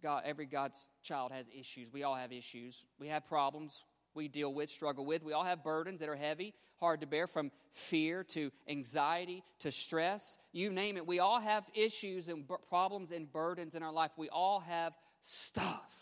[0.00, 1.92] God, every God's child has issues.
[1.92, 2.86] We all have issues.
[3.00, 3.82] We have problems
[4.14, 5.24] we deal with, struggle with.
[5.24, 9.72] We all have burdens that are heavy, hard to bear, from fear to anxiety to
[9.72, 10.38] stress.
[10.52, 11.04] You name it.
[11.04, 14.12] We all have issues and b- problems and burdens in our life.
[14.16, 15.92] We all have stuff.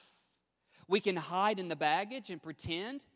[0.88, 3.06] We can hide in the baggage and pretend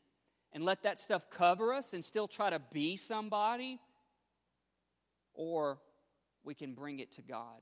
[0.54, 3.78] and let that stuff cover us and still try to be somebody.
[5.34, 5.78] Or
[6.42, 7.60] we can bring it to God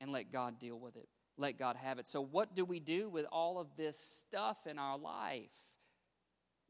[0.00, 1.08] and let God deal with it.
[1.36, 2.08] Let God have it.
[2.08, 5.50] So, what do we do with all of this stuff in our life?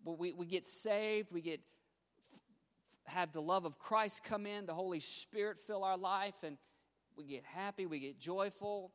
[0.04, 1.60] we, we get saved, we get
[3.04, 6.56] have the love of Christ come in, the Holy Spirit fill our life, and
[7.16, 8.92] we get happy, we get joyful.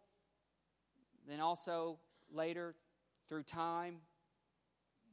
[1.28, 2.00] Then also
[2.32, 2.76] later,
[3.28, 3.98] through time,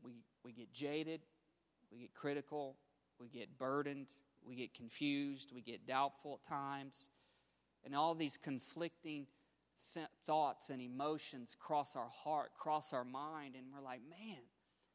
[0.04, 1.20] we, we get jaded,
[1.90, 2.76] we get critical,
[3.18, 4.08] we get burdened,
[4.46, 7.08] we get confused, we get doubtful at times.
[7.84, 9.26] And all these conflicting
[9.94, 14.38] th- thoughts and emotions cross our heart, cross our mind, and we're like, man,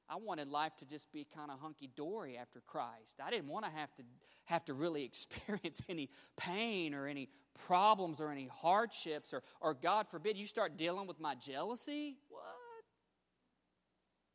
[0.10, 3.19] I wanted life to just be kind of hunky dory after Christ.
[3.21, 4.04] I didn't want to have to
[4.45, 7.30] have to really experience any pain or any
[7.65, 12.17] problems or any hardships or, or God forbid you start dealing with my jealousy.
[12.30, 12.43] What?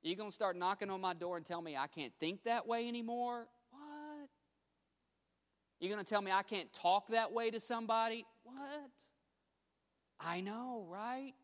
[0.02, 2.88] You to start knocking on my door and tell me I can't think that way
[2.88, 3.46] anymore?
[3.70, 4.28] What?
[5.78, 8.26] You're going to tell me I can't talk that way to somebody?
[8.54, 8.90] What?
[10.20, 11.34] I know, right?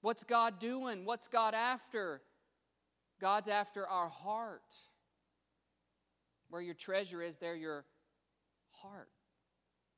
[0.00, 1.04] What's God doing?
[1.04, 2.20] What's God after?
[3.20, 4.74] God's after our heart.
[6.50, 7.84] Where your treasure is, there your
[8.70, 9.08] heart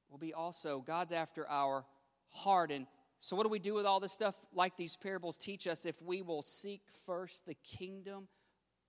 [0.09, 0.83] will be also.
[0.87, 1.85] God's after our
[2.29, 2.71] heart.
[2.71, 2.87] And
[3.19, 6.01] so, what do we do with all this stuff like these parables teach us if
[6.01, 8.29] we will seek first the kingdom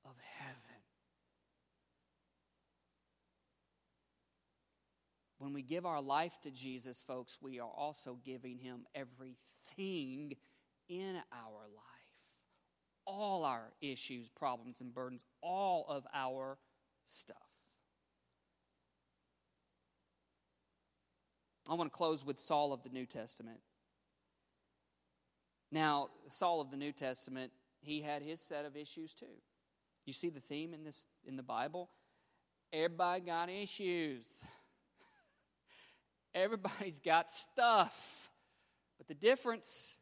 [0.05, 0.55] of heaven?
[5.39, 10.35] When we give our life to Jesus, folks, we are also giving him everything
[10.89, 11.97] in our life
[13.07, 16.57] all our issues, problems, and burdens, all of our
[17.05, 17.37] stuff.
[21.69, 23.59] I want to close with Saul of the New Testament.
[25.71, 29.25] Now, Saul of the New Testament, he had his set of issues too.
[30.05, 31.89] You see the theme in this in the Bible?
[32.71, 34.43] Everybody got issues.
[36.37, 38.29] Everybody's got stuff.
[38.97, 39.97] But the difference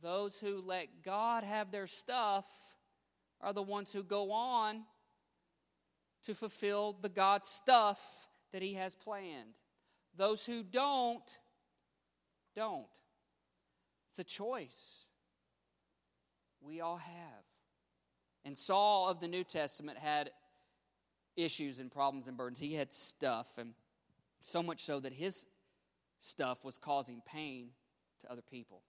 [0.00, 2.46] those who let God have their stuff
[3.40, 4.82] are the ones who go on
[6.24, 9.54] to fulfill the God stuff that He has planned.
[10.16, 11.38] Those who don't,
[12.54, 12.86] don't.
[14.10, 15.06] It's a choice
[16.60, 17.44] we all have.
[18.44, 20.30] And Saul of the New Testament had
[21.36, 22.58] issues and problems and burdens.
[22.58, 23.74] He had stuff, and
[24.48, 25.46] so much so that his
[26.20, 27.70] stuff was causing pain
[28.20, 28.82] to other people.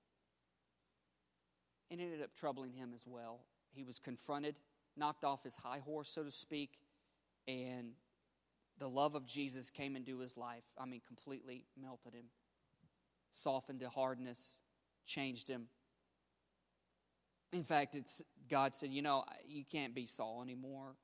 [1.89, 3.41] It ended up troubling him as well.
[3.71, 4.55] He was confronted,
[4.95, 6.79] knocked off his high horse, so to speak,
[7.47, 7.91] and
[8.77, 10.63] the love of Jesus came into his life.
[10.77, 12.25] I mean, completely melted him,
[13.31, 14.61] softened to hardness,
[15.05, 15.67] changed him.
[17.51, 20.95] In fact, it's God said, "You know, you can't be Saul anymore.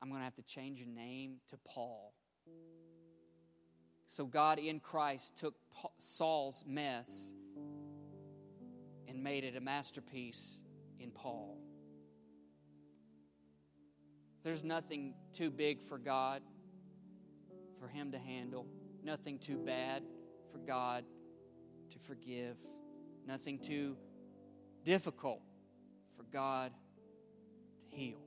[0.00, 2.14] I'm going to have to change your name to Paul."
[4.12, 5.54] So God in Christ took
[5.96, 7.32] Saul's mess
[9.08, 10.60] and made it a masterpiece
[11.00, 11.56] in Paul.
[14.44, 16.42] There's nothing too big for God
[17.80, 18.66] for him to handle,
[19.02, 20.02] nothing too bad
[20.52, 21.04] for God
[21.92, 22.58] to forgive,
[23.26, 23.96] nothing too
[24.84, 25.40] difficult
[26.18, 26.70] for God
[27.90, 28.20] to heal.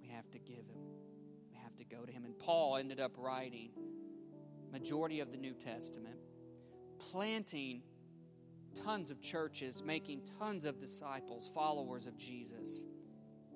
[0.00, 0.71] We have to give him.
[1.92, 2.24] Go to him.
[2.24, 3.70] And Paul ended up writing
[4.72, 6.16] majority of the New Testament,
[6.98, 7.82] planting
[8.74, 12.82] tons of churches, making tons of disciples, followers of Jesus.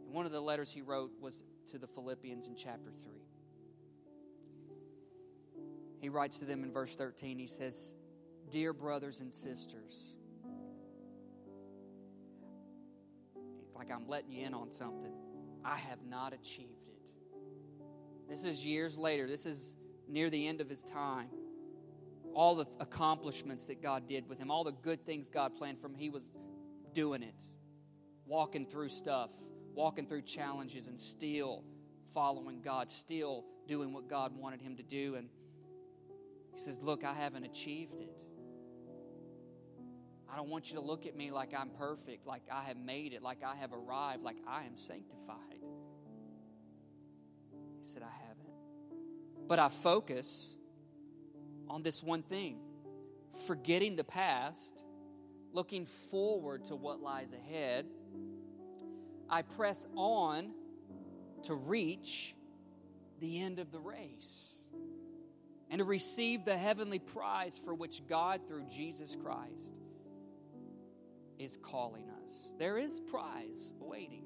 [0.04, 3.12] And one of the letters he wrote was to the Philippians in chapter 3.
[6.00, 7.94] He writes to them in verse 13, he says,
[8.50, 10.14] Dear brothers and sisters,
[13.64, 15.12] it's like I'm letting you in on something.
[15.64, 16.85] I have not achieved.
[18.28, 19.26] This is years later.
[19.26, 19.74] This is
[20.08, 21.28] near the end of his time.
[22.34, 25.86] All the accomplishments that God did with him, all the good things God planned for
[25.86, 26.26] him, he was
[26.92, 27.34] doing it,
[28.26, 29.30] walking through stuff
[29.76, 31.62] walking through challenges and still
[32.14, 35.14] following God, still doing what God wanted him to do.
[35.14, 35.28] And
[36.54, 38.16] he says, Look, I haven't achieved it.
[40.32, 43.12] I don't want you to look at me like I'm perfect, like I have made
[43.12, 45.55] it, like I have arrived, like I am sanctified.
[47.86, 49.48] Said, I haven't.
[49.48, 50.54] But I focus
[51.68, 52.58] on this one thing
[53.46, 54.82] forgetting the past,
[55.52, 57.86] looking forward to what lies ahead
[59.28, 60.52] I press on
[61.44, 62.34] to reach
[63.20, 64.62] the end of the race
[65.70, 69.72] and to receive the heavenly prize for which God, through Jesus Christ,
[71.38, 72.54] is calling us.
[72.58, 74.25] There is prize awaiting.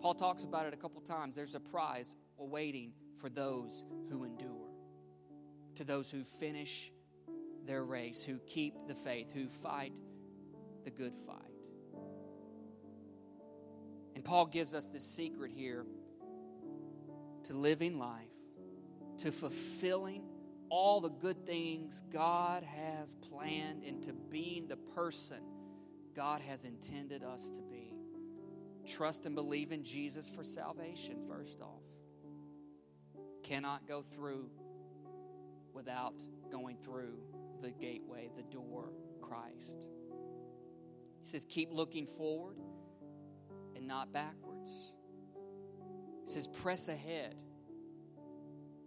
[0.00, 1.34] Paul talks about it a couple times.
[1.34, 4.70] There's a prize awaiting for those who endure,
[5.74, 6.92] to those who finish
[7.66, 9.92] their race, who keep the faith, who fight
[10.84, 11.36] the good fight.
[14.14, 15.84] And Paul gives us this secret here
[17.44, 18.26] to living life,
[19.18, 20.22] to fulfilling
[20.70, 25.38] all the good things God has planned, and to being the person
[26.14, 27.87] God has intended us to be.
[28.88, 31.82] Trust and believe in Jesus for salvation, first off.
[33.42, 34.50] Cannot go through
[35.74, 36.14] without
[36.50, 37.18] going through
[37.60, 39.86] the gateway, the door, Christ.
[41.20, 42.56] He says, keep looking forward
[43.76, 44.70] and not backwards.
[46.24, 47.34] He says, press ahead.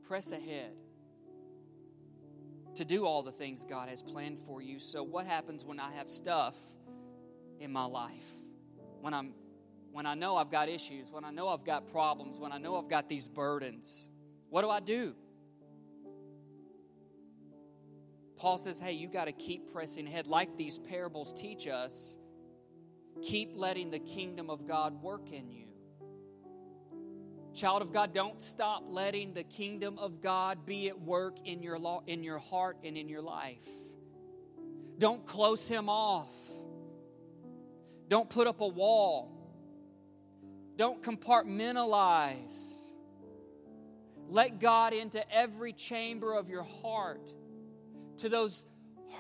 [0.04, 0.74] Press ahead
[2.76, 4.80] to do all the things God has planned for you.
[4.80, 6.58] So, what happens when I have stuff
[7.60, 8.26] in my life?
[9.02, 9.34] When I'm
[9.92, 12.78] when I know I've got issues, when I know I've got problems, when I know
[12.78, 14.10] I've got these burdens,
[14.50, 15.14] what do I do?
[18.38, 22.18] Paul says, hey, you got to keep pressing ahead, like these parables teach us.
[23.22, 25.68] Keep letting the kingdom of God work in you.
[27.54, 31.78] Child of God, don't stop letting the kingdom of God be at work in your,
[31.78, 33.68] law, in your heart and in your life.
[34.98, 36.34] Don't close him off.
[38.08, 39.41] Don't put up a wall.
[40.76, 42.94] Don't compartmentalize.
[44.28, 47.30] Let God into every chamber of your heart,
[48.20, 48.66] to those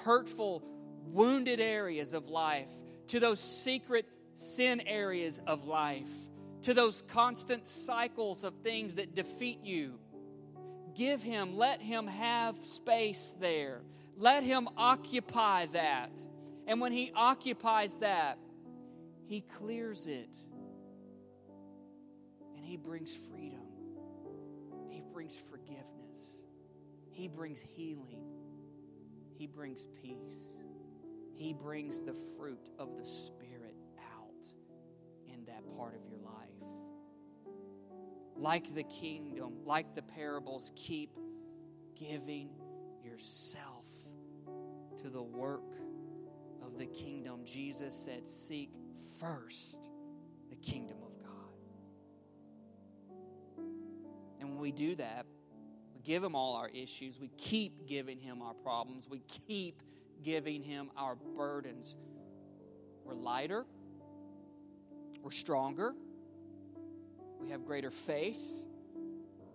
[0.04, 0.64] hurtful,
[1.06, 2.72] wounded areas of life
[3.12, 6.10] to those secret sin areas of life,
[6.62, 10.00] to those constant cycles of things that defeat you.
[10.96, 13.82] Give Him, let Him have space there.
[14.16, 16.12] Let Him occupy that.
[16.66, 18.38] And when He occupies that,
[19.26, 20.38] He clears it.
[22.72, 23.68] He brings freedom.
[24.88, 26.40] He brings forgiveness.
[27.10, 28.24] He brings healing.
[29.38, 30.62] He brings peace.
[31.36, 33.76] He brings the fruit of the Spirit
[34.16, 34.54] out
[35.28, 36.70] in that part of your life.
[38.38, 41.20] Like the kingdom, like the parables, keep
[42.00, 42.52] giving
[43.04, 43.84] yourself
[45.02, 45.92] to the work of
[46.72, 47.42] of the kingdom.
[47.46, 48.72] Jesus said, Seek
[49.20, 49.90] first
[50.50, 51.11] the kingdom of
[54.62, 55.26] we do that,
[55.94, 59.82] we give Him all our issues, we keep giving Him our problems, we keep
[60.24, 61.96] giving Him our burdens.
[63.04, 63.66] We're lighter,
[65.22, 65.94] we're stronger,
[67.40, 68.40] we have greater faith,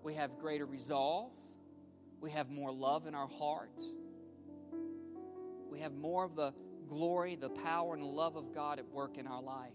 [0.02, 1.30] we have greater resolve,
[2.20, 3.80] we have more love in our heart,
[5.70, 6.52] we have more of the
[6.88, 9.72] glory, the power, and the love of God at work in our life.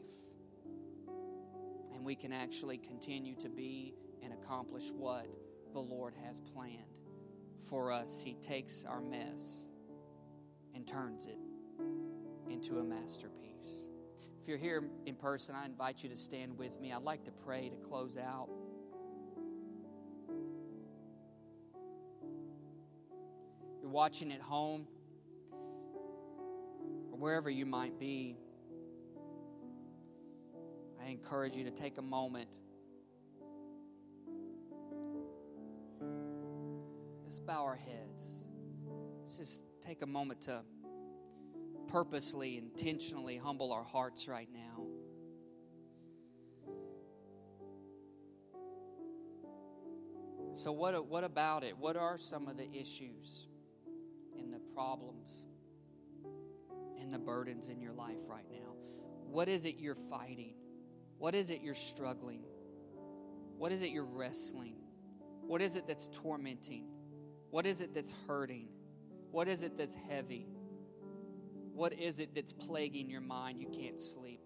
[1.93, 3.93] And we can actually continue to be
[4.43, 5.27] accomplish what
[5.73, 6.83] the Lord has planned
[7.69, 8.21] for us.
[8.23, 9.67] He takes our mess
[10.75, 11.37] and turns it
[12.49, 13.87] into a masterpiece.
[14.41, 16.91] If you're here in person, I invite you to stand with me.
[16.91, 18.49] I'd like to pray to close out.
[23.81, 24.87] You're watching at home
[27.11, 28.37] or wherever you might be.
[31.03, 32.50] I encourage you to take a moment.
[37.71, 38.25] Our heads.
[39.23, 40.59] Let's just take a moment to
[41.87, 44.83] purposely, intentionally humble our hearts right now.
[50.53, 51.77] So, what, what about it?
[51.77, 53.47] What are some of the issues
[54.37, 55.45] and the problems
[56.99, 58.73] and the burdens in your life right now?
[59.29, 60.55] What is it you're fighting?
[61.19, 62.43] What is it you're struggling?
[63.57, 64.75] What is it you're wrestling?
[65.47, 66.87] What is it that's tormenting?
[67.51, 68.69] What is it that's hurting?
[69.29, 70.47] What is it that's heavy?
[71.73, 73.61] What is it that's plaguing your mind?
[73.61, 74.41] You can't sleep.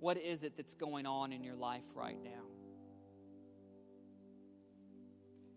[0.00, 2.44] What is it that's going on in your life right now?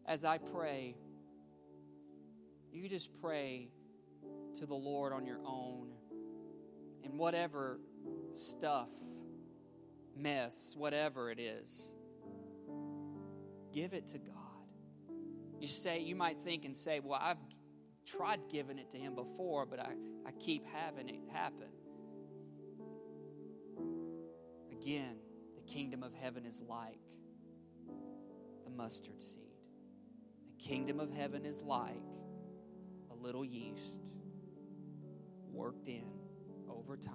[0.05, 0.95] As I pray,
[2.71, 3.69] you just pray
[4.59, 5.91] to the Lord on your own
[7.03, 7.79] and whatever
[8.31, 8.89] stuff,
[10.17, 11.91] mess, whatever it is,
[13.73, 14.50] give it to God.
[15.61, 17.37] You say, you might think and say, Well, I've
[18.03, 19.91] tried giving it to Him before, but I,
[20.25, 21.67] I keep having it happen.
[24.71, 25.17] Again,
[25.55, 26.97] the kingdom of heaven is like
[28.65, 29.53] the mustard seed.
[30.57, 32.01] The kingdom of heaven is like
[33.11, 34.01] a little yeast
[35.51, 36.09] worked in
[36.67, 37.13] over time.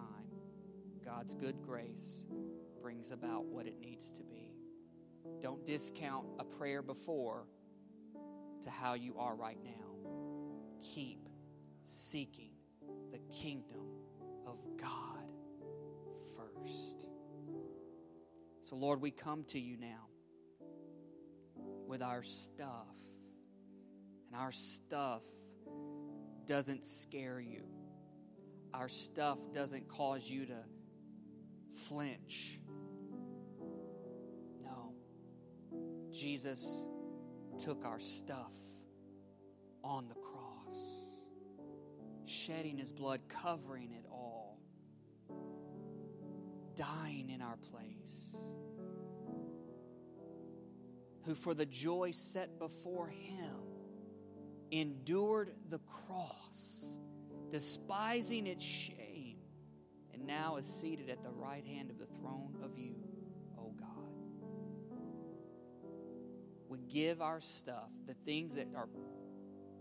[1.05, 2.27] God's good grace
[2.81, 4.53] brings about what it needs to be.
[5.43, 7.49] Don't discount a prayer before
[8.67, 10.11] to how you are right now.
[10.95, 11.29] Keep
[11.85, 12.51] seeking
[13.13, 13.87] the kingdom
[14.45, 15.23] of God
[16.37, 17.07] first.
[18.65, 20.09] So, Lord, we come to you now
[21.87, 22.97] with our stuff,
[24.27, 25.23] and our stuff
[26.45, 27.63] doesn't scare you.
[28.75, 30.59] Our stuff doesn't cause you to
[31.89, 32.59] flinch.
[34.65, 34.93] No.
[36.11, 36.85] Jesus
[37.59, 38.55] took our stuff
[39.83, 41.03] on the cross,
[42.27, 44.59] shedding his blood, covering it all,
[46.75, 48.37] dying in our place.
[51.25, 53.55] Who, for the joy set before him,
[54.71, 56.97] endured the cross,
[57.51, 59.39] despising its shame,
[60.13, 62.97] and now is seated at the right hand of the throne of you,
[63.59, 64.06] O God.
[66.69, 68.89] We give our stuff, the things that are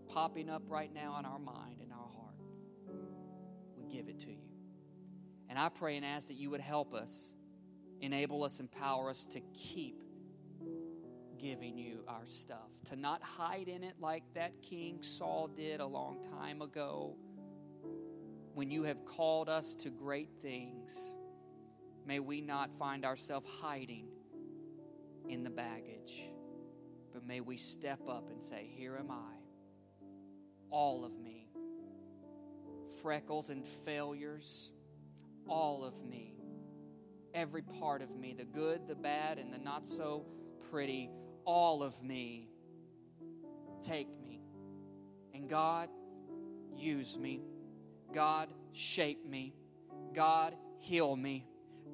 [0.08, 2.36] popping up right now in our mind and our heart,
[3.76, 4.50] we give it to you.
[5.50, 7.34] And I pray and ask that you would help us,
[8.02, 10.04] enable us, empower us to keep
[11.40, 15.86] giving you our stuff, to not hide in it like that King Saul did a
[15.86, 17.16] long time ago.
[18.54, 20.98] When you have called us to great things,
[22.06, 24.08] may we not find ourselves hiding
[25.28, 26.32] in the baggage,
[27.16, 29.38] but may we step up and say, Here am I,
[30.70, 31.48] all of me,
[33.02, 34.74] freckles and failures,
[35.48, 36.36] all of me,
[37.34, 40.26] every part of me, the good, the bad, and the not so
[40.70, 41.10] pretty
[41.46, 42.50] all of me.
[43.82, 44.42] Take me.
[45.34, 45.88] And God,
[46.76, 47.40] use me.
[48.14, 49.54] God, shape me.
[50.14, 51.48] God, heal me.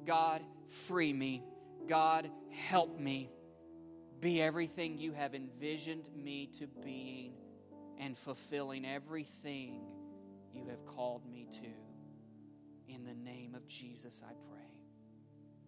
[0.04, 0.42] God,
[0.88, 1.44] free me.
[1.86, 3.30] God, help me.
[4.22, 7.32] Be everything you have envisioned me to being
[7.98, 9.80] and fulfilling everything
[10.54, 12.92] you have called me to.
[12.94, 14.60] In the name of Jesus, I pray.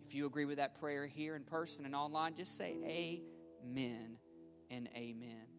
[0.06, 4.18] If you agree with that prayer here in person and online, just say, Amen
[4.70, 5.53] and amen.